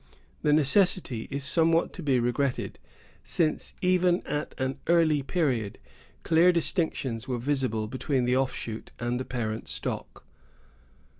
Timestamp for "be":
2.01-2.19